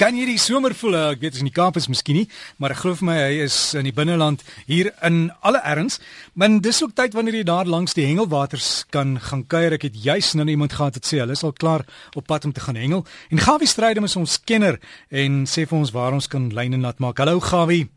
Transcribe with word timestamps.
Kan 0.00 0.16
jy 0.16 0.22
die 0.24 0.40
somer 0.40 0.72
voel? 0.72 0.94
Ek 0.96 1.20
weet 1.20 1.34
is 1.36 1.42
in 1.42 1.48
die 1.50 1.52
Kaap 1.52 1.76
is 1.76 1.84
miskien 1.92 2.16
nie, 2.16 2.28
maar 2.56 2.72
glo 2.72 2.96
vir 2.96 3.04
my 3.04 3.16
hy 3.18 3.42
is 3.44 3.56
in 3.76 3.84
die 3.84 3.92
binneland 3.92 4.40
hier 4.64 4.88
in 5.04 5.26
alle 5.44 5.60
erns. 5.68 5.98
Maar 6.40 6.54
dis 6.64 6.78
ook 6.80 6.94
tyd 6.96 7.12
wanneer 7.12 7.36
jy 7.36 7.42
daar 7.44 7.68
langs 7.68 7.92
die 7.98 8.06
hengelwaters 8.08 8.86
kan 8.96 9.18
gaan 9.20 9.42
kuier. 9.44 9.76
Ek 9.76 9.84
het 9.90 9.98
juis 10.00 10.30
nou 10.40 10.46
iemand 10.48 10.72
gehad 10.78 10.96
wat 10.96 11.04
sê 11.04 11.20
hulle 11.20 11.36
is 11.36 11.44
al 11.44 11.52
klaar 11.52 11.84
op 12.16 12.24
pad 12.32 12.48
om 12.48 12.56
te 12.56 12.64
gaan 12.64 12.80
hengel. 12.80 13.04
En 13.28 13.44
Gawie 13.44 13.68
Strydom 13.68 14.08
is 14.08 14.16
ons 14.16 14.38
kenner 14.40 14.80
en 15.12 15.42
sê 15.44 15.66
vir 15.68 15.80
ons 15.82 15.92
waar 15.92 16.16
ons 16.16 16.30
kan 16.32 16.48
lyne 16.48 16.80
nat 16.80 16.96
maak. 16.96 17.20
Hallo 17.20 17.36
Gawie. 17.44 17.90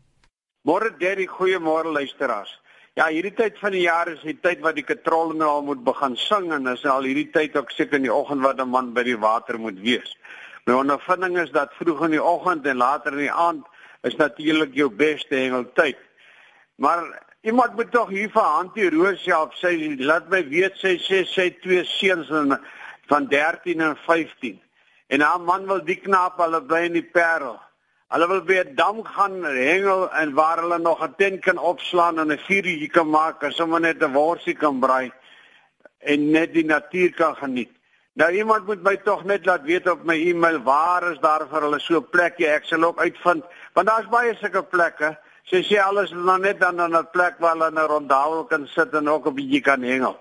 Môre 0.68 0.92
Derry, 1.00 1.24
goeiemôre 1.24 1.88
luisteraars. 1.88 2.52
Ja, 3.00 3.08
hierdie 3.08 3.32
tyd 3.32 3.56
van 3.64 3.72
die 3.72 3.88
jaar 3.88 4.12
is 4.12 4.20
die 4.28 4.36
tyd 4.44 4.60
wat 4.60 4.76
die 4.76 4.84
katrol 4.84 5.32
nou 5.32 5.48
al 5.48 5.64
moet 5.72 5.80
begin 5.88 6.20
sing 6.20 6.52
en 6.52 6.68
is 6.68 6.84
al 6.84 7.08
hierdie 7.08 7.30
tyd 7.32 7.56
ook 7.56 7.72
seker 7.72 7.96
in 7.96 8.10
die 8.10 8.12
oggend 8.12 8.44
wat 8.44 8.60
'n 8.60 8.68
man 8.68 8.92
by 8.92 9.08
die 9.08 9.16
water 9.16 9.56
moet 9.56 9.80
wees. 9.80 10.12
My 10.64 10.74
ondervinding 10.80 11.38
is 11.38 11.50
dat 11.52 11.74
vroeg 11.76 12.06
in 12.06 12.14
die 12.16 12.22
oggend 12.22 12.66
en 12.66 12.76
later 12.80 13.12
in 13.12 13.26
die 13.26 13.32
aand 13.32 13.66
is 14.08 14.16
natuurlik 14.16 14.72
jou 14.72 14.88
beste 14.90 15.36
hengeltyd. 15.36 15.98
Maar 16.80 17.02
iemand 17.40 17.74
moet 17.76 17.90
tog 17.92 18.08
hier 18.08 18.30
vir 18.32 18.48
Hantie 18.48 18.88
Roos 18.90 19.26
op 19.36 19.52
sy 19.60 19.74
laat 20.00 20.30
my 20.32 20.40
weet 20.48 20.80
sy 20.80 20.94
sê 21.04 21.20
sy, 21.28 21.50
twee 21.60 21.84
seuns 21.84 22.32
van 23.12 23.28
13 23.28 23.84
en 23.84 23.98
15. 24.06 24.56
En 25.12 25.20
haar 25.20 25.44
man 25.44 25.68
wil 25.68 25.84
die 25.84 26.00
knaap 26.00 26.40
hulle 26.40 26.62
bly 26.64 26.86
in 26.88 26.96
die 26.96 27.04
Parel. 27.04 27.60
Hulle 28.14 28.30
wil 28.32 28.42
weer 28.48 28.74
dam 28.78 29.04
gaan 29.04 29.42
hengel 29.44 30.08
en 30.16 30.32
waar 30.32 30.64
hulle 30.64 30.78
nog 30.78 31.04
'n 31.04 31.14
tent 31.18 31.44
kan 31.44 31.58
opslaan 31.58 32.18
en 32.18 32.32
'n 32.32 32.40
vuurtjie 32.48 32.88
kan 32.88 33.10
maak 33.10 33.42
en 33.42 33.52
sommer 33.52 33.80
net 33.80 34.02
'n 34.02 34.12
worsie 34.12 34.56
kan 34.56 34.80
braai 34.80 35.12
en 36.00 36.30
net 36.30 36.54
die 36.54 36.64
natuur 36.64 37.12
kan 37.12 37.36
geniet. 37.36 37.72
Nou 38.14 38.30
iemand 38.30 38.66
moet 38.66 38.82
my 38.86 38.94
tog 39.02 39.24
net 39.26 39.46
laat 39.46 39.64
weet 39.66 39.88
op 39.90 40.04
my 40.06 40.14
e-mail 40.14 40.60
waar 40.62 41.02
is 41.10 41.18
daar 41.18 41.48
vir 41.50 41.64
hulle 41.66 41.80
so 41.82 41.98
'n 41.98 42.10
plekjie 42.14 42.46
ek 42.46 42.64
sal 42.64 42.84
ook 42.86 43.00
uitvind 43.00 43.42
want 43.74 43.86
daar's 43.86 44.06
baie 44.08 44.34
sulke 44.34 44.62
plekke. 44.62 45.18
Sy 45.50 45.62
sê 45.66 45.80
alles 45.82 46.10
is 46.10 46.16
nog 46.16 46.38
net 46.38 46.60
dan 46.60 46.78
'n 46.78 47.10
plek 47.10 47.34
waar 47.38 47.56
hulle 47.56 47.70
'n 47.70 47.88
rondaal 47.90 48.44
kan 48.44 48.66
sit 48.66 48.94
en 48.94 49.08
ook 49.08 49.26
'n 49.26 49.34
bietjie 49.34 49.60
kan 49.60 49.82
hengel. 49.82 50.16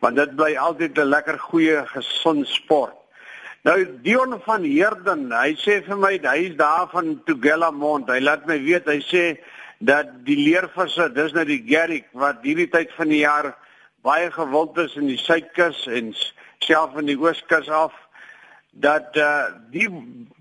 Want 0.00 0.16
dit 0.16 0.36
bly 0.36 0.56
altyd 0.56 0.98
'n 0.98 1.08
lekker 1.08 1.38
goeie 1.38 1.86
gesond 1.86 2.48
sport. 2.48 2.94
Nou 3.62 4.00
Dion 4.02 4.40
van 4.44 4.62
Heerden, 4.62 5.30
hy 5.32 5.54
sê 5.54 5.84
vir 5.86 5.96
my 5.96 6.18
hy 6.22 6.50
is 6.50 6.56
daar 6.56 6.88
van 6.90 7.22
Tugela 7.24 7.70
Mond. 7.70 8.08
Hy 8.08 8.20
laat 8.20 8.46
my 8.46 8.58
weet 8.58 8.86
hy 8.86 9.00
sê 9.00 9.38
dat 9.78 10.06
die 10.24 10.36
leervisse, 10.36 11.12
dis 11.12 11.32
nou 11.32 11.44
die 11.44 11.62
gerrig 11.66 12.04
wat 12.12 12.36
hierdie 12.42 12.70
tyd 12.70 12.90
van 12.96 13.08
die 13.08 13.22
jaar 13.22 13.54
baie 14.02 14.30
gewild 14.30 14.78
is 14.78 14.96
in 14.96 15.06
die 15.06 15.18
suidkus 15.18 15.86
en 15.86 16.14
self 16.58 16.92
van 16.92 17.04
die 17.04 17.18
ooskus 17.18 17.68
af 17.68 17.92
dat 18.70 19.16
uh 19.16 19.44
die 19.72 19.88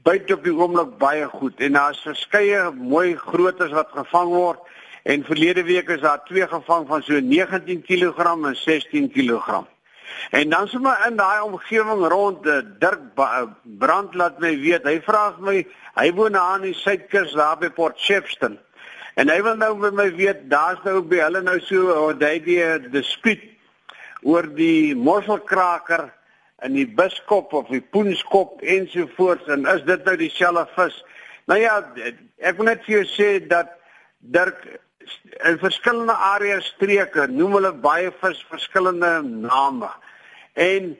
byt 0.04 0.32
op 0.32 0.44
die 0.44 0.54
oomblik 0.54 0.98
baie 0.98 1.28
goed 1.32 1.60
en 1.60 1.78
daar's 1.78 2.02
verskeie 2.04 2.72
mooi 2.72 3.16
grootes 3.16 3.72
wat 3.72 3.94
gevang 3.96 4.34
word 4.34 4.60
en 5.04 5.24
verlede 5.24 5.64
week 5.64 5.90
is 5.90 6.02
daar 6.02 6.24
twee 6.26 6.48
gevang 6.48 6.88
van 6.88 7.04
so 7.04 7.20
19 7.20 7.82
kg 7.82 8.20
en 8.26 8.56
16 8.56 9.12
kg. 9.12 9.64
En 10.32 10.50
dan 10.50 10.68
sommer 10.68 10.98
in 11.08 11.16
daai 11.16 11.42
omgewing 11.42 12.08
rond 12.08 12.46
uh, 12.46 12.60
Dirk 12.80 13.02
Brand 13.64 14.14
laat 14.14 14.40
my 14.40 14.56
weet. 14.60 14.84
Hy 14.84 15.00
vra 15.06 15.36
my, 15.40 15.62
hy 15.94 16.08
woon 16.18 16.38
aan 16.38 16.66
die 16.66 16.74
suidkus 16.74 17.36
daar 17.38 17.58
by 17.62 17.70
Port 17.70 18.00
Shepstone. 18.00 18.58
En 19.16 19.30
hy 19.30 19.38
wil 19.46 19.56
nou 19.56 19.76
by 19.80 19.92
my 19.96 20.08
weet, 20.16 20.48
daar's 20.50 20.82
nou 20.84 21.04
by 21.06 21.22
hulle 21.22 21.42
nou 21.46 21.60
so 21.64 22.10
'n 22.10 22.24
uh, 22.24 22.34
die 22.44 22.90
dispuut 22.90 23.55
oor 24.26 24.48
die 24.58 24.96
mosselkraker 24.98 26.08
en 26.66 26.74
die 26.74 26.88
biskop 26.98 27.54
of 27.54 27.70
die 27.70 27.84
poenskop 27.94 28.64
ensovoorts 28.66 29.50
en 29.54 29.68
is 29.70 29.84
dit 29.86 30.06
nou 30.08 30.16
dieselfde 30.18 30.66
vis? 30.74 30.98
Nou 31.46 31.60
ja, 31.62 31.78
ek 32.42 32.58
wil 32.58 32.72
net 32.72 32.82
vir 32.88 33.00
jou 33.00 33.06
sê 33.14 33.30
dat 33.46 33.76
Dirk 34.26 34.64
in 35.46 35.60
verskillende 35.62 36.16
areas 36.34 36.72
streke 36.74 37.28
noem 37.30 37.60
hulle 37.60 37.72
baie 37.84 38.10
vis 38.24 38.40
verskillende 38.50 39.20
name. 39.22 39.92
En 40.58 40.96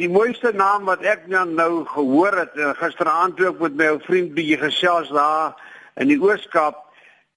die 0.00 0.08
mooiste 0.08 0.54
naam 0.56 0.88
wat 0.88 1.04
ek 1.04 1.26
nou, 1.28 1.84
gehoor 1.92 2.38
het 2.40 2.56
gisteraand 2.80 3.42
ek 3.44 3.60
met 3.60 3.76
my 3.76 3.90
ou 3.92 4.00
vriend 4.06 4.32
bietjie 4.36 4.56
gesels 4.62 5.12
daar 5.12 5.58
in 6.00 6.08
die 6.08 6.20
Ooskaap, 6.20 6.80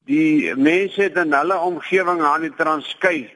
die 0.07 0.55
mense 0.55 1.03
het 1.03 1.19
in 1.19 1.35
hulle 1.35 1.59
omgewing 1.67 2.23
aan 2.23 2.47
die 2.47 2.55
Transkei 2.55 3.27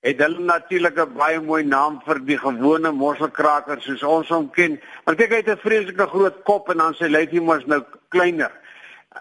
het 0.00 0.20
hulle 0.22 0.40
natuurlik 0.40 0.98
'n 0.98 1.14
baie 1.14 1.40
mooi 1.40 1.64
naam 1.64 2.00
vir 2.06 2.18
die 2.24 2.38
gewone 2.38 2.92
mosselkraker 2.92 3.80
soos 3.80 4.02
ons 4.02 4.28
hom 4.28 4.50
ken. 4.50 4.80
Want 5.04 5.18
kyk 5.18 5.30
hy 5.30 5.36
het 5.36 5.48
'n 5.48 5.64
vreeslike 5.66 6.06
groot 6.06 6.42
kop 6.42 6.68
en 6.68 6.78
dan 6.78 6.94
sy 6.94 7.06
lyfie 7.06 7.40
mos 7.40 7.66
nou 7.66 7.84
kleiner. 8.08 8.52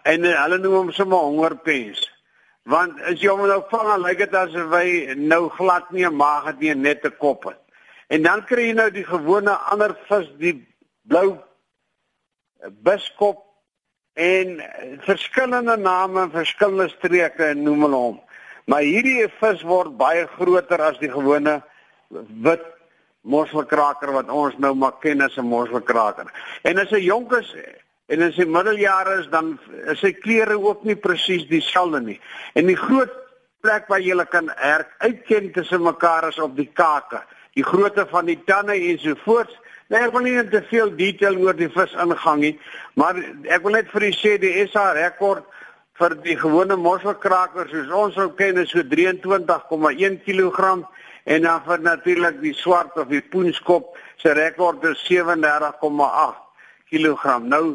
En 0.04 0.24
uh, 0.24 0.44
hulle 0.44 0.58
noem 0.58 0.74
hom 0.74 0.92
sommer 0.92 1.18
hongerpens. 1.18 2.12
Want 2.64 3.02
as 3.02 3.22
jy 3.22 3.30
hom 3.30 3.48
nou 3.48 3.64
vang, 3.70 4.04
lyk 4.04 4.18
dit 4.18 4.34
asof 4.34 4.72
hy 4.72 5.16
nou 5.16 5.50
glad 5.50 5.92
nie 5.92 6.06
'n 6.06 6.16
maag 6.16 6.46
het 6.46 6.60
nie, 6.60 6.76
net 6.76 7.06
'n 7.06 7.18
kop 7.18 7.44
het. 7.44 7.60
En 8.08 8.22
dan 8.22 8.44
kry 8.44 8.68
jy 8.68 8.74
nou 8.74 8.92
die 8.92 9.06
gewone 9.06 9.52
ander 9.52 9.96
vis, 10.08 10.30
die 10.38 10.68
blou 11.08 11.38
biskop 12.84 13.44
en 14.14 14.62
verskillende 15.06 15.78
name 15.78 16.22
in 16.22 16.32
verskillende 16.32 16.90
streke 16.90 17.54
noem 17.54 17.82
hulle 17.82 17.96
hom. 17.96 18.22
Maar 18.68 18.84
hierdie 18.84 19.30
vis 19.40 19.62
word 19.64 19.94
baie 20.00 20.26
groter 20.36 20.82
as 20.84 20.98
die 21.00 21.12
gewone 21.12 21.62
wit 22.44 22.66
mosselkraker 23.28 24.12
wat 24.16 24.32
ons 24.32 24.58
nou 24.64 24.74
maar 24.76 24.98
ken 25.04 25.24
as 25.24 25.38
'n 25.38 25.48
mosselkraker. 25.48 26.28
En 26.64 26.80
as 26.80 26.90
hy 26.90 27.00
jonk 27.06 27.32
is 27.40 27.56
en 28.08 28.22
in 28.22 28.34
sy 28.34 28.46
middeljare 28.46 29.20
is 29.20 29.28
dan 29.28 29.60
is 29.92 30.00
sy 30.00 30.12
kleure 30.12 30.60
ook 30.60 30.84
nie 30.84 30.96
presies 30.96 31.48
dieselfde 31.48 32.02
nie. 32.02 32.20
En 32.56 32.66
die 32.66 32.76
groot 32.76 33.12
plek 33.62 33.88
waar 33.88 34.00
jy 34.00 34.26
kan 34.26 34.52
uitken 35.00 35.52
tussen 35.52 35.84
mekaar 35.84 36.28
is 36.28 36.40
op 36.40 36.56
die 36.56 36.70
kake, 36.74 37.22
die 37.54 37.64
grootte 37.64 38.06
van 38.06 38.26
die 38.26 38.40
tande 38.46 38.74
en 38.74 39.00
so 39.00 39.16
voort. 39.24 39.52
Nou 39.88 40.04
ek 40.04 40.12
wil 40.12 40.22
nie 40.22 40.50
te 40.50 40.62
veel 40.70 40.96
detail 40.96 41.38
oor 41.38 41.56
die 41.56 41.70
vis 41.70 41.94
ingang 41.94 42.40
nie, 42.40 42.60
maar 42.94 43.16
ek 43.48 43.64
wil 43.64 43.72
net 43.72 43.88
vir 43.92 44.04
u 44.04 44.12
sê 44.12 44.38
die 44.38 44.68
SA 44.68 44.92
rekord 44.92 45.44
vir 45.98 46.14
die 46.22 46.36
gewone 46.38 46.76
mosselkraker 46.78 47.70
soos 47.72 47.94
ons 48.00 48.18
hom 48.22 48.34
ken 48.38 48.60
is 48.62 48.70
so 48.74 48.84
23,1 48.86 50.20
kg 50.26 50.74
en 51.28 51.44
dan 51.44 51.64
vir 51.66 51.84
natuurlik 51.84 52.38
die 52.44 52.54
swart 52.56 52.98
of 53.02 53.10
die 53.10 53.24
poenskop 53.34 53.96
se 54.22 54.34
rekord 54.38 54.86
is 54.88 55.02
37,8 55.10 56.38
kg. 56.92 57.40
Nou 57.44 57.66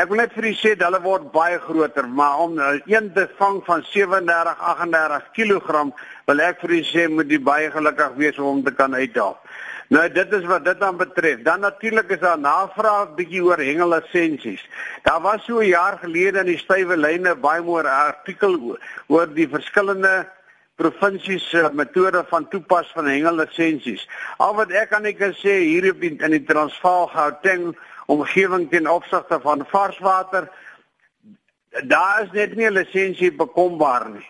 ek 0.00 0.08
wil 0.08 0.22
net 0.22 0.32
vir 0.32 0.48
u 0.48 0.52
sê 0.56 0.72
hulle 0.80 1.02
word 1.04 1.28
baie 1.34 1.58
groter, 1.60 2.08
maar 2.08 2.40
om 2.46 2.56
een 2.88 3.10
te 3.12 3.26
vang 3.38 3.60
van 3.66 3.84
37, 3.92 4.56
38 4.72 5.28
kg 5.36 5.84
wil 6.30 6.44
ek 6.46 6.62
vir 6.64 6.76
u 6.78 6.82
sê 6.88 7.08
moet 7.12 7.28
jy 7.30 7.42
baie 7.44 7.68
gelukkig 7.74 8.16
wees 8.16 8.38
om 8.38 8.64
te 8.64 8.72
kan 8.72 8.96
uithaal. 8.96 9.36
Nou 9.90 10.04
dit 10.14 10.34
is 10.38 10.44
wat 10.46 10.64
dit 10.64 10.78
dan 10.78 10.96
betref. 10.96 11.40
Dan 11.42 11.60
natuurlik 11.60 12.12
is 12.14 12.20
daar 12.22 12.38
navraag 12.38 13.14
bietjie 13.18 13.42
oor 13.42 13.58
hengellisensies. 13.58 14.62
Daar 15.02 15.20
was 15.20 15.44
so 15.44 15.58
'n 15.58 15.66
jaar 15.66 15.98
gelede 15.98 16.38
in 16.38 16.46
die 16.46 16.58
stywe 16.58 16.96
lyne 16.96 17.34
baie 17.34 17.62
mooi 17.62 17.84
artikel 17.84 18.78
oor 19.06 19.26
die 19.34 19.48
verskillende 19.48 20.28
provinsies 20.76 21.48
se 21.48 21.70
metode 21.72 22.24
van 22.28 22.48
toepas 22.48 22.92
van 22.94 23.06
hengellisensies. 23.06 24.08
Al 24.36 24.54
wat 24.54 24.70
ek 24.70 24.92
aan 24.92 25.04
ek 25.04 25.18
kan 25.18 25.34
sê 25.34 25.58
hier 25.58 25.90
op 25.90 26.00
die, 26.00 26.14
in 26.16 26.30
die 26.30 26.44
Transvaal 26.44 27.06
Gauteng 27.06 27.76
omgewing 28.06 28.70
ten 28.70 28.86
opsigte 28.86 29.40
van 29.40 29.66
varswater 29.66 30.48
daar 31.70 32.22
is 32.22 32.30
net 32.30 32.56
nie 32.56 32.66
'n 32.66 32.72
lisensie 32.72 33.32
bekombaar 33.32 34.08
nie. 34.08 34.26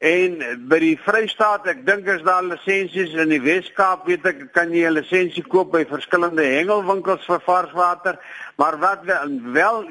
En 0.00 0.38
by 0.64 0.78
die 0.80 0.94
Vrystaat, 0.96 1.66
ek 1.68 1.82
dink 1.84 2.06
is 2.08 2.22
daar 2.24 2.46
lisensies 2.46 3.12
in 3.20 3.34
die 3.34 3.40
Wes-Kaap, 3.44 4.06
weet 4.08 4.24
ek, 4.30 4.38
kan 4.56 4.72
jy 4.72 4.86
'n 4.88 4.96
lisensie 4.96 5.44
koop 5.44 5.72
by 5.74 5.84
verskillende 5.84 6.40
hengelwinkels 6.40 7.26
vir 7.28 7.40
varswater, 7.44 8.16
maar 8.56 8.78
wat 8.80 9.04
wel 9.04 9.84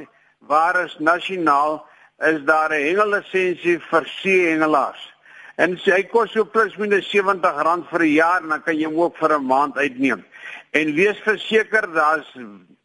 waar 0.49 0.85
is 0.85 0.97
nasionaal 0.97 1.85
is 2.25 2.41
daar 2.41 2.73
'n 2.73 2.81
hengellisensie 2.87 3.77
vir 3.77 4.05
seehengelaars. 4.05 5.13
En 5.57 5.77
hy 5.77 6.03
kos 6.03 6.31
so 6.31 6.43
plus 6.43 6.75
minus 6.77 7.13
R70 7.13 7.89
vir 7.91 8.01
'n 8.01 8.13
jaar 8.13 8.41
en 8.41 8.49
dan 8.49 8.63
kan 8.63 8.79
jy 8.79 8.85
hom 8.85 8.99
ook 8.99 9.17
vir 9.17 9.37
'n 9.37 9.45
maand 9.45 9.77
uitneem. 9.77 10.25
En 10.71 10.95
wees 10.95 11.19
verseker 11.19 11.85
daar's 11.93 12.33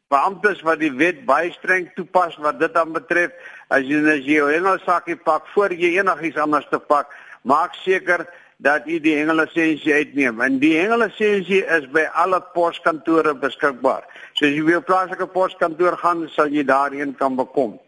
beamptes 0.09 0.63
wat 0.63 0.79
die 0.79 0.93
wet 0.93 1.25
baie 1.25 1.53
streng 1.53 1.89
toepas 1.95 2.37
wat 2.37 2.61
dit 2.61 2.75
dan 2.75 2.93
betref. 2.93 3.33
As 3.73 3.87
jy 3.89 4.01
net 4.05 4.25
jou 4.29 4.49
hengelsakkie 4.51 5.17
pak 5.25 5.47
voor 5.55 5.73
jy 5.73 5.95
enigiets 5.99 6.41
anders 6.41 6.67
te 6.71 6.79
pak, 6.79 7.13
maak 7.43 7.77
seker 7.85 8.27
dat 8.65 8.87
jy 8.89 8.99
die 9.03 9.17
hengellisensie 9.19 9.95
uitneem. 9.95 10.41
En 10.41 10.59
die 10.63 10.75
hengellisensie 10.79 11.63
is 11.77 11.87
by 11.93 12.05
alle 12.21 12.41
poskantore 12.55 13.35
beskikbaar. 13.35 14.05
So 14.35 14.47
as 14.47 14.55
jy 14.55 14.65
wil 14.67 14.85
plaaslike 14.85 15.27
poskantoor 15.33 15.99
gaan, 16.01 16.29
sal 16.33 16.53
jy 16.53 16.65
daarheen 16.69 17.17
kan 17.19 17.37
bekom. 17.37 17.79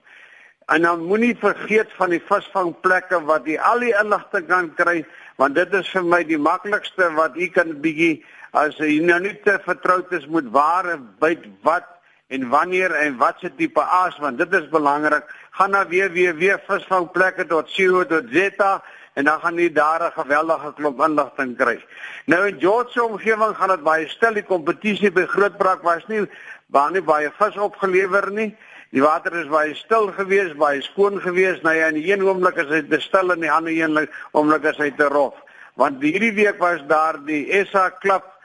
En 0.73 0.83
dan 0.83 1.05
moenie 1.07 1.37
vergeet 1.39 1.93
van 1.95 2.11
die 2.11 2.23
visvangplekke 2.27 3.21
wat 3.29 3.47
jy 3.47 3.55
al 3.63 3.85
die 3.85 3.95
inligting 3.95 4.49
kan 4.49 4.73
kry, 4.75 5.05
want 5.39 5.55
dit 5.55 5.75
is 5.79 5.91
vir 5.95 6.09
my 6.09 6.23
die 6.27 6.41
maklikste 6.41 7.13
wat 7.15 7.37
jy 7.39 7.47
kan 7.55 7.77
bietjie 7.85 8.17
as 8.57 8.79
jy 8.81 8.99
nou 9.05 9.19
nie 9.21 9.35
te 9.45 9.59
vertroud 9.67 10.13
is 10.17 10.25
met 10.33 10.49
waar 10.55 10.89
byt 11.21 11.45
wat 11.67 11.96
en 12.27 12.49
wanneer 12.49 12.91
en 12.91 13.17
wat 13.17 13.35
se 13.39 13.55
tipe 13.55 13.81
aas 13.81 14.19
want 14.19 14.39
dit 14.39 14.53
is 14.53 14.69
belangrik. 14.69 15.25
Gaan 15.51 15.71
na 15.71 15.87
www.visvangplekke.co.za 15.87 18.83
en 19.17 19.25
dan 19.25 19.41
gaan 19.41 19.57
jy 19.57 19.73
daar 19.73 20.03
'n 20.03 20.13
geweldige 20.13 20.73
klomp 20.75 21.01
inligting 21.01 21.57
kry. 21.57 21.85
Nou 22.27 22.49
in 22.49 22.61
George 22.61 22.91
se 22.91 23.05
omgewing 23.05 23.57
gaan 23.57 23.69
dit 23.69 23.83
baie 23.83 24.09
stil. 24.09 24.33
Die 24.33 24.43
kompetisie 24.43 25.11
by 25.11 25.27
Grootbrak 25.27 25.83
was 25.83 26.07
nie 26.07 26.29
baie 26.67 26.93
nie 26.93 27.03
baie 27.03 27.33
vis 27.39 27.57
opgelewer 27.57 28.31
nie. 28.31 28.57
Die 28.91 29.03
water 29.03 29.35
is 29.35 29.49
baie 29.49 29.75
stil 29.75 30.13
gewees, 30.13 30.55
baie 30.55 30.83
skoon 30.83 31.21
gewees. 31.21 31.61
Nou 31.63 31.75
ja, 31.75 31.87
in 31.87 31.95
die 31.95 32.13
een 32.13 32.23
oomblik 32.23 32.57
is 32.57 32.69
dit 32.69 32.91
te 32.91 33.01
stil 33.01 33.33
en 33.33 33.41
die 33.41 33.53
ander 33.53 33.73
een 33.73 34.09
oomblik 34.33 34.65
is 34.65 34.77
hy 34.77 34.91
te 34.91 35.05
rof. 35.05 35.35
Want 35.75 36.03
hierdie 36.03 36.33
week 36.33 36.59
was 36.59 36.87
daar 36.87 37.25
die 37.25 37.67
SA 37.67 37.89
klub 37.89 38.36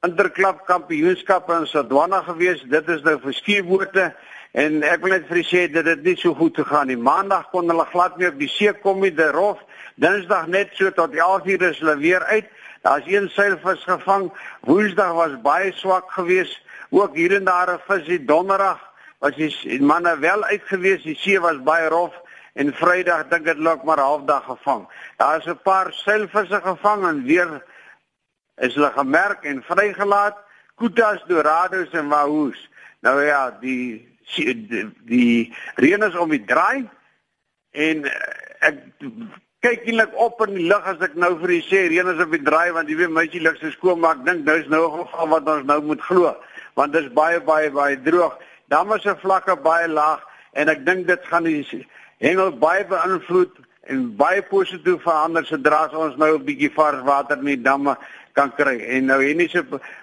interklub 0.00 0.62
kampioenskap 0.64 1.50
in 1.52 1.66
Sodwana 1.68 2.22
gewees. 2.24 2.62
Dit 2.72 2.86
is 2.88 3.02
nou 3.04 3.18
vir 3.20 3.34
skiebote 3.36 4.04
en 4.56 4.78
ek 4.88 5.02
wil 5.04 5.12
net 5.12 5.26
vir 5.28 5.40
sê 5.44 5.64
dat 5.68 5.84
dit 5.90 6.06
nie 6.06 6.14
so 6.16 6.32
goed 6.38 6.56
gegaan 6.56 6.88
nie. 6.88 6.96
Maandag 6.96 7.50
kon 7.52 7.68
hulle 7.68 7.84
glad 7.90 8.16
nie 8.16 8.30
op 8.30 8.38
die 8.40 8.48
see 8.48 8.72
kom 8.80 9.02
nie, 9.04 9.12
die 9.12 9.28
rof. 9.36 9.60
Dinsdag 10.00 10.46
net 10.48 10.72
so 10.78 10.88
tot 10.96 11.12
11:00 11.12 11.66
is 11.68 11.82
hulle 11.84 11.98
weer 12.00 12.24
uit. 12.32 12.48
Daar's 12.80 13.04
een 13.06 13.28
seilvis 13.28 13.84
gevang. 13.84 14.30
Woensdag 14.64 15.12
was 15.12 15.36
baie 15.44 15.72
swak 15.76 16.08
geweest. 16.16 16.56
Ook 16.90 17.14
hier 17.14 17.36
en 17.36 17.44
daar 17.44 17.68
'n 17.74 17.80
vis 17.86 18.04
die 18.06 18.24
donderdag 18.24 18.80
was 19.20 19.36
die 19.36 19.82
manne 19.82 20.18
wel 20.18 20.44
uit 20.44 20.62
geweest. 20.64 21.04
Die 21.04 21.16
see 21.16 21.40
was 21.40 21.62
baie 21.62 21.88
rof 21.88 22.14
en 22.54 22.72
Vrydag 22.72 23.28
dink 23.28 23.44
dit 23.44 23.58
luk 23.58 23.84
maar 23.84 23.98
halfdag 23.98 24.44
gevang. 24.44 24.88
Daar 25.16 25.38
is 25.38 25.46
'n 25.46 25.60
paar 25.62 25.92
seilvisse 25.92 26.60
gevang 26.64 27.06
en 27.06 27.24
weer 27.24 27.62
is 28.60 28.74
hulle 28.74 28.92
gemerk 28.96 29.44
en 29.44 29.62
vrygelaat. 29.62 30.36
Kutas 30.80 31.20
dorados 31.28 31.92
en 31.92 32.08
wahoos 32.08 32.68
nou 33.04 33.16
ja 33.24 33.50
die 33.60 34.06
die, 34.36 34.86
die 35.08 35.52
reën 35.80 36.02
is 36.06 36.16
om 36.16 36.30
die 36.30 36.44
draai 36.46 36.86
en 37.72 38.04
eh, 38.06 38.68
ek 38.68 38.78
kyk 39.64 39.88
eintlik 39.88 40.12
op 40.20 40.40
in 40.46 40.54
die 40.56 40.68
lug 40.70 40.86
as 40.88 41.02
ek 41.04 41.16
nou 41.18 41.32
vir 41.40 41.56
u 41.56 41.60
sê 41.66 41.82
reën 41.90 42.12
is 42.14 42.22
op 42.22 42.36
die 42.36 42.44
draai 42.46 42.70
want 42.76 42.88
jy 42.88 42.98
weet 43.00 43.14
meisie 43.16 43.42
luk 43.42 43.58
se 43.60 43.72
skoon 43.74 44.00
maar 44.00 44.18
ek 44.18 44.26
dink 44.28 44.46
nou 44.46 44.56
is 44.60 44.70
nou 44.72 44.84
'n 44.86 45.06
geval 45.06 45.32
wat 45.34 45.50
ons 45.54 45.66
nou 45.66 45.80
moet 45.92 46.04
glo 46.08 46.34
want 46.78 46.92
dit 46.92 47.04
is 47.04 47.12
baie 47.12 47.40
baie 47.40 47.70
baie 47.70 47.96
droog. 48.02 48.38
Damme 48.68 48.98
se 49.00 49.14
vlakke 49.20 49.56
baie 49.56 49.88
laag 49.88 50.22
en 50.52 50.68
ek 50.68 50.84
dink 50.86 51.06
dit 51.06 51.26
gaan 51.26 51.44
die 51.44 51.86
hengel 52.20 52.52
baie 52.52 52.84
beïnvloed 52.84 53.58
en 53.90 54.16
baie 54.16 54.42
positief 54.42 55.02
verander 55.02 55.44
sodra 55.44 55.88
ons 55.92 56.16
nou 56.16 56.38
'n 56.38 56.44
bietjie 56.44 56.72
vars 56.74 57.02
water 57.02 57.38
in 57.38 57.44
die 57.44 57.62
damme 57.62 57.96
kan 58.32 58.52
kry. 58.54 58.78
En 58.96 59.10
nou 59.10 59.20
Henny 59.22 59.48
se 59.48 59.62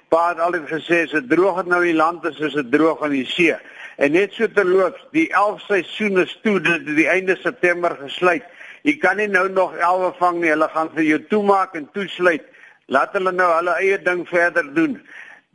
pa 0.10 0.22
het 0.30 0.40
altyd 0.44 0.68
gesê 0.72 1.04
as 1.06 1.16
dit 1.16 1.30
droog 1.30 1.62
het 1.62 1.72
nou 1.72 1.82
in 1.84 1.94
die 1.94 2.00
land 2.00 2.26
is, 2.30 2.40
is 2.40 2.56
dit 2.60 2.72
droog 2.72 3.04
in 3.08 3.16
die 3.20 3.26
see. 3.30 3.56
En 3.98 4.14
net 4.14 4.36
so 4.38 4.48
terloops, 4.54 5.02
die 5.16 5.28
11 5.34 5.64
seisoene 5.66 6.28
toe 6.44 6.60
dit 6.62 6.90
die 7.00 7.08
einde 7.10 7.38
September 7.42 7.96
gesluit. 8.04 8.46
Jy 8.86 8.98
kan 9.02 9.18
nie 9.18 9.28
nou 9.28 9.48
nog 9.50 9.74
11 9.76 10.20
vang 10.22 10.42
nie. 10.42 10.52
Hulle 10.54 10.68
gaan 10.74 10.92
vir 10.94 11.04
jou 11.08 11.22
toemaak 11.32 11.74
en 11.76 11.88
toesluit. 11.96 12.46
Laat 12.94 13.16
hulle 13.18 13.34
nou 13.36 13.48
hulle 13.56 13.74
eie 13.82 13.98
ding 14.00 14.22
verder 14.30 14.70
doen. 14.76 15.00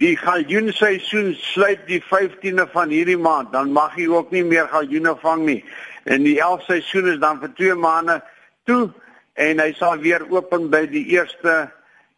Die 0.03 0.17
galjoen 0.19 0.73
seisoen 0.75 1.31
sluit 1.39 1.87
die 1.87 2.03
15de 2.03 2.67
van 2.75 2.91
hierdie 2.93 3.17
maand. 3.17 3.53
Dan 3.55 3.71
mag 3.73 3.95
jy 3.97 4.09
ook 4.11 4.35
nie 4.35 4.43
meer 4.45 4.67
galjoene 4.73 5.15
vang 5.23 5.47
nie. 5.47 5.61
En 6.05 6.27
die 6.27 6.41
11 6.41 6.67
seisoen 6.67 7.13
is 7.15 7.23
dan 7.23 7.39
vir 7.41 7.55
2 7.61 7.79
maande 7.79 8.19
toe 8.67 8.91
en 9.39 9.63
hy 9.63 9.71
sal 9.79 10.03
weer 10.03 10.27
open 10.29 10.69
by 10.73 10.83
die 10.91 11.07
1ste 11.15 11.71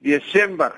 Desember. 0.05 0.73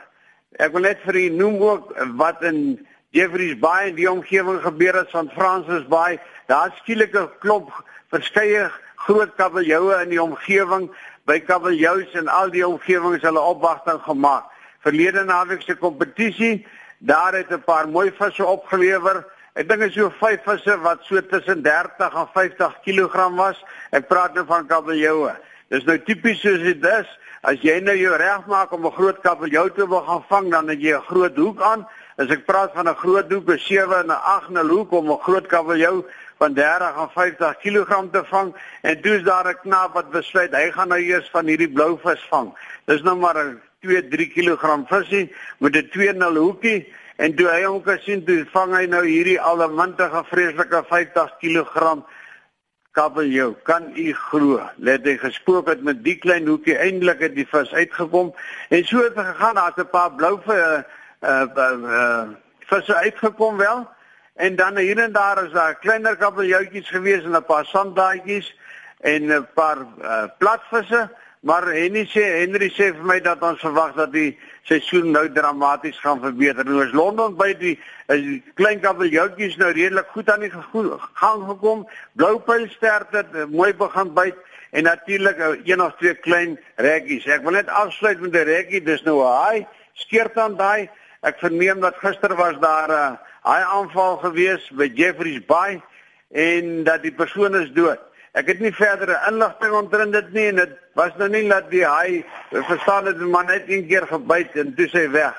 Ek 0.63 0.73
wil 0.73 0.87
net 0.87 1.03
vir 1.05 1.19
u 1.21 1.29
noem 1.35 1.59
ook 1.63 1.93
wat 2.17 2.43
in 2.47 2.79
Jeffreys 3.17 3.59
Bay 3.59 3.91
en 3.91 3.99
die 3.99 4.09
omgewing 4.11 4.61
gebeur 4.63 4.97
het 5.03 5.11
van 5.11 5.31
Francis 5.35 5.87
Bay. 5.91 6.19
Daar 6.47 6.73
skielik 6.81 7.15
'n 7.15 7.31
klop 7.43 7.71
verskeie 8.11 8.71
groot 9.07 9.35
kabeljoue 9.37 10.03
in 10.03 10.09
die 10.09 10.23
omgewing 10.23 10.91
by 11.27 11.41
kabeljous 11.41 12.13
en 12.15 12.29
al 12.29 12.51
die 12.51 12.67
omgewings 12.67 13.23
hulle 13.23 13.41
opwagting 13.41 14.01
gemaak. 14.03 14.45
Verlede 14.87 15.25
naweek 15.25 15.63
se 15.63 15.75
kompetisie, 15.75 16.67
daar 16.99 17.35
het 17.35 17.51
'n 17.51 17.65
paar 17.65 17.89
mooi 17.89 18.11
visse 18.11 18.45
opgelewer. 18.45 19.25
Ek 19.55 19.69
dink 19.69 19.83
is 19.83 19.95
so 19.95 20.11
vyf 20.11 20.43
visse 20.45 20.81
wat 20.81 21.03
so 21.03 21.21
tussen 21.21 21.63
30 21.63 22.15
en 22.15 22.29
50 22.33 22.81
kg 22.85 23.37
was. 23.37 23.65
Ek 23.91 24.09
praat 24.09 24.35
nou 24.35 24.47
van 24.47 24.67
kabeljoue. 24.67 25.33
Dis 25.75 25.85
nou 25.85 25.97
tipies 25.99 26.39
soos 26.41 26.63
dit 26.63 26.85
is. 26.87 27.09
As 27.47 27.59
jy 27.63 27.81
nou 27.83 27.95
jou 27.99 28.15
reg 28.19 28.47
maak 28.47 28.73
om 28.73 28.87
'n 28.87 28.93
groot 28.93 29.19
kabeljou 29.21 29.71
te 29.71 29.87
wil 29.87 30.03
gaan 30.03 30.25
vang, 30.29 30.51
dan 30.51 30.69
het 30.69 30.81
jy 30.81 30.95
'n 30.95 31.09
groot 31.11 31.37
hoek 31.37 31.61
aan. 31.61 31.87
As 32.19 32.29
ek 32.31 32.47
praat 32.47 32.73
van 32.75 32.89
'n 32.89 32.95
groot 32.95 33.31
hoek, 33.33 33.49
'n 33.49 33.59
7 33.59 33.99
en 33.99 34.07
'n 34.07 34.11
8 34.11 34.51
'n 34.51 34.69
hoek 34.69 34.93
om 34.93 35.11
'n 35.11 35.19
groot 35.19 35.47
kabeljou 35.47 36.05
van 36.39 36.55
30 36.55 36.97
en 36.97 37.11
50 37.11 37.57
kg 37.59 38.11
te 38.13 38.23
vang 38.25 38.55
en 38.83 39.01
toe's 39.01 39.23
daar 39.23 39.49
'n 39.49 39.59
knaap 39.63 39.95
wat 39.95 40.11
besluit 40.11 40.55
hy 40.55 40.71
gaan 40.71 40.89
nou 40.89 41.01
eers 41.01 41.29
van 41.31 41.47
hierdie 41.47 41.73
blouvis 41.73 42.27
vang. 42.31 42.55
Dis 42.85 43.03
nou 43.03 43.17
maar 43.17 43.37
'n 43.37 43.61
2-3 43.81 44.29
kg 44.29 44.87
visie 44.89 45.33
met 45.59 45.77
'n 45.77 45.89
2-0 45.91 46.37
hoekie 46.37 46.93
en 47.17 47.35
toe 47.35 47.49
hy 47.49 47.63
hom 47.65 47.83
kan 47.83 47.99
sien, 47.99 48.25
toe 48.25 48.47
vang 48.53 48.75
hy 48.75 48.87
nou 48.87 49.05
hierdie 49.07 49.41
allemintige 49.41 50.25
vreeslike 50.25 50.85
50 50.89 51.37
kg 51.41 52.03
kabeljou, 52.97 53.55
kan 53.69 53.91
u 53.95 54.13
glo? 54.13 54.61
Let 54.77 55.05
hy 55.05 55.17
gespook 55.21 55.69
het 55.69 55.83
met 55.85 56.03
die 56.05 56.17
klein 56.21 56.49
hoekie 56.49 56.77
eindelik 56.81 57.21
het 57.25 57.35
die 57.37 57.47
vis 57.49 57.73
uitgekom 57.77 58.33
en 58.73 58.87
so 58.89 59.03
het 59.05 59.19
gegaan 59.19 59.61
daar's 59.61 59.77
'n 59.77 59.91
paar 59.93 60.13
blou 60.17 60.39
vir 60.47 60.57
uh, 60.57 61.45
uh, 61.57 61.77
uh, 61.99 62.25
visse 62.71 62.95
uitgekom 62.95 63.57
wel 63.57 63.87
en 64.35 64.57
dan 64.57 64.77
hier 64.77 64.99
en 64.99 65.13
daar 65.13 65.45
is 65.45 65.53
daar 65.53 65.75
kleiner 65.75 66.17
kabeljoutjies 66.17 66.89
gewees 66.89 67.25
en 67.25 67.37
'n 67.37 67.45
paar 67.45 67.65
sanddaadjies 67.65 68.49
en 69.01 69.29
'n 69.29 69.47
paar 69.55 69.79
uh, 69.79 70.25
platvisse 70.39 71.11
Maar 71.47 71.69
Henny 71.71 72.03
sê 72.11 72.25
Henry 72.41 72.73
sê 72.75 72.89
vir 72.91 73.05
my 73.07 73.21
dat 73.23 73.43
ons 73.47 73.61
verwag 73.63 73.93
dat 73.95 74.11
die 74.11 74.33
seisoen 74.67 75.13
nou 75.15 75.29
dramaties 75.31 75.99
gaan 76.03 76.19
verbeter. 76.19 76.67
Nou 76.67 76.81
is 76.83 76.95
Londen 76.97 77.37
by 77.39 77.53
die, 77.61 77.77
die 78.11 78.41
klein 78.59 78.81
kabeljoutjies 78.83 79.55
nou 79.61 79.69
redelik 79.71 80.11
goed 80.11 80.33
aan 80.33 80.43
die 80.43 80.51
gang 80.51 81.45
gekom. 81.47 81.85
Bloupyl 82.19 82.67
sterk 82.73 83.15
het 83.15 83.31
eh, 83.31 83.47
mooi 83.53 83.71
begin 83.79 84.11
byt 84.17 84.41
en 84.75 84.89
natuurlik 84.91 85.39
eh, 85.39 85.53
een 85.71 85.85
of 85.85 85.95
twee 86.01 86.17
klein 86.25 86.57
rekkies. 86.83 87.29
Ek 87.31 87.47
wil 87.47 87.55
net 87.61 87.71
afsluit 87.71 88.19
met 88.25 88.35
'n 88.35 88.49
rekkie. 88.51 88.83
Dis 88.83 89.07
nou 89.07 89.23
'n 89.23 89.31
haai. 89.31 89.67
Skeert 89.95 90.35
aan 90.39 90.59
daai. 90.59 90.91
Ek 91.23 91.39
verneem 91.39 91.79
dat 91.81 92.03
gister 92.03 92.35
was 92.35 92.59
daar 92.59 92.91
'n 92.91 93.13
uh, 93.13 93.15
haai 93.47 93.63
aanval 93.63 94.19
gewees 94.19 94.67
by 94.75 94.91
Jeffreys 94.95 95.47
Bay 95.47 95.79
en 96.35 96.85
dat 96.85 97.03
die 97.03 97.15
persoon 97.15 97.55
is 97.55 97.71
dood. 97.71 98.03
Ek 98.37 98.51
het 98.51 98.59
nie 98.61 98.73
verdere 98.77 99.17
inligting 99.31 99.73
omtrent 99.73 100.13
dit 100.13 100.33
nie 100.37 100.51
en 100.51 100.59
dit 100.61 100.73
was 100.99 101.15
nou 101.17 101.29
nie 101.33 101.47
dat 101.49 101.71
die 101.73 101.87
haai 101.89 102.25
verstaan 102.53 103.07
het 103.09 103.17
die 103.17 103.29
man 103.33 103.49
net 103.49 103.71
een 103.71 103.87
keer 103.89 104.05
gebyt 104.11 104.59
en 104.61 104.75
toe 104.77 104.89
sê 104.93 105.07
weg. 105.15 105.39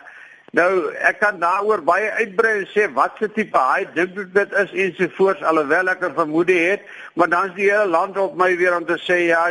Nou 0.57 0.69
ek 1.05 1.19
kan 1.21 1.37
daaroor 1.37 1.83
baie 1.85 2.09
uitbrei 2.17 2.53
en 2.63 2.69
sê 2.71 2.87
wat 2.95 3.19
se 3.21 3.29
tipe 3.35 3.61
haai 3.61 3.85
dink 3.93 4.17
dit 4.33 4.55
is 4.63 4.73
ensovoorts 4.85 5.45
alhoewel 5.45 5.91
ek 5.93 6.01
'n 6.07 6.15
vermoede 6.15 6.57
het, 6.57 6.81
maar 7.13 7.29
dan 7.29 7.49
is 7.49 7.53
die 7.59 7.69
hele 7.69 7.85
land 7.85 8.17
op 8.17 8.33
my 8.35 8.57
weer 8.57 8.77
om 8.77 8.85
te 8.85 8.97
sê 8.97 9.27
ja, 9.27 9.43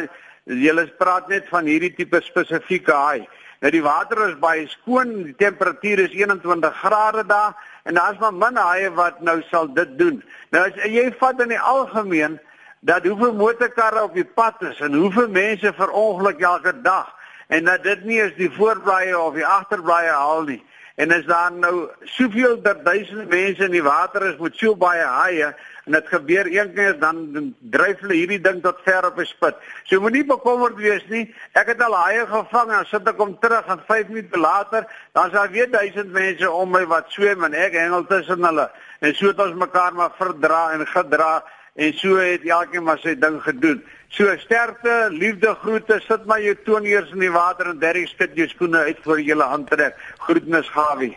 julle 0.44 0.86
praat 0.98 1.28
net 1.28 1.46
van 1.48 1.64
hierdie 1.64 1.94
tipe 1.94 2.20
spesifieke 2.22 2.92
haai. 2.92 3.28
Nou 3.60 3.70
die 3.70 3.82
water 3.82 4.28
is 4.28 4.38
baie 4.38 4.66
skoon, 4.68 5.22
die 5.22 5.36
temperatuur 5.38 5.98
is 5.98 6.12
21 6.12 6.74
grade 6.82 7.26
daar 7.26 7.54
en 7.84 7.94
daar's 7.94 8.18
maar 8.18 8.34
min 8.34 8.56
haie 8.56 8.90
wat 8.90 9.20
nou 9.20 9.42
sal 9.50 9.72
dit 9.74 9.98
doen. 9.98 10.22
Nou 10.50 10.66
as 10.66 10.74
jy 10.84 11.12
vat 11.18 11.40
in 11.40 11.48
die 11.48 11.60
algemeen 11.60 12.40
dat 12.86 13.06
hoeveel 13.06 13.34
motorkarre 13.34 14.02
op 14.02 14.14
die 14.14 14.24
pad 14.24 14.62
is 14.62 14.80
en 14.80 14.94
hoeveel 14.94 15.28
mense 15.28 15.72
verongeluk 15.74 16.40
elke 16.40 16.72
dag 16.82 17.10
en 17.46 17.64
dat 17.66 17.82
dit 17.82 18.04
nie 18.06 18.20
is 18.22 18.34
die 18.38 18.50
voorblaaie 18.50 19.18
of 19.18 19.34
die 19.34 19.46
agterblaaie 19.46 20.10
haal 20.14 20.46
nie. 20.46 20.62
En 20.96 21.12
as 21.12 21.26
daar 21.28 21.52
nou 21.52 21.88
soveel 22.16 22.54
duisende 22.62 23.26
mense 23.28 23.64
in 23.66 23.74
die 23.74 23.82
water 23.84 24.24
is 24.30 24.38
met 24.40 24.54
so 24.56 24.76
baie 24.78 25.02
haie 25.04 25.50
en 25.86 25.96
dit 25.96 26.06
gebeur 26.08 26.48
een 26.50 26.72
keer 26.74 26.94
dan 26.98 27.50
dryf 27.74 28.00
hulle 28.04 28.16
hierdie 28.16 28.40
ding 28.42 28.62
tot 28.62 28.78
ver 28.86 29.10
op 29.10 29.18
die 29.18 29.26
spit. 29.28 29.58
So 29.90 30.00
moenie 30.00 30.24
bekommerd 30.26 30.78
wees 30.80 31.04
nie. 31.10 31.26
Ek 31.58 31.74
het 31.74 31.82
al 31.82 31.98
haie 32.00 32.24
gevang 32.30 32.72
en 32.78 32.88
sit 32.88 33.10
ek 33.12 33.20
om 33.22 33.34
terug 33.42 33.66
en 33.74 33.82
5 33.90 34.14
minute 34.14 34.40
later 34.40 34.86
dan 35.12 35.26
is 35.26 35.36
daar 35.36 35.52
weer 35.52 35.70
duisend 35.70 36.14
mense 36.14 36.50
om 36.50 36.72
my 36.78 36.86
wat 36.94 37.12
swem 37.14 37.44
en 37.44 37.54
ek 37.66 37.76
hengel 37.82 38.06
tussen 38.06 38.46
hulle. 38.46 38.70
En 39.02 39.14
so 39.14 39.34
het 39.34 39.42
ons 39.42 39.58
mekaar 39.66 39.94
maar 39.94 40.16
verdra 40.22 40.70
en 40.78 40.86
gedra 40.94 41.42
en 41.76 41.92
so 42.00 42.16
het 42.16 42.44
elkeen 42.48 42.84
maar 42.84 42.98
sy 43.02 43.14
ding 43.20 43.38
gedoen. 43.44 43.82
So 44.16 44.32
sterkte, 44.40 45.08
liefde, 45.12 45.52
groete, 45.60 45.98
sit 46.06 46.24
maar 46.24 46.40
jou 46.40 46.54
tooniers 46.64 47.10
in 47.12 47.20
die 47.20 47.32
water 47.32 47.68
en 47.72 47.80
derry 47.82 48.06
skud 48.08 48.36
jou 48.38 48.46
skoene 48.48 48.86
uit 48.88 49.02
vir 49.04 49.20
julle 49.26 49.48
handtrek. 49.50 49.98
Groetnis 50.24 50.70
Gawie. 50.72 51.12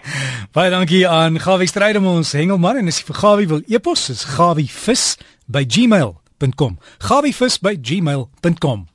Baie 0.56 0.74
dankie 0.74 1.06
aan 1.08 1.40
Gawie 1.40 1.70
Strydemons 1.70 2.34
Hengelman 2.36 2.82
en 2.82 2.92
as 2.92 3.00
jy 3.00 3.08
vir 3.12 3.22
Gawie 3.22 3.50
wil 3.54 3.66
e-pos 3.72 4.10
is 4.12 4.26
gawievis 4.36 5.14
by 5.48 5.64
gmail.com. 5.64 6.80
gawievis 7.08 7.60
by 7.64 7.78
gmail.com. 7.80 8.88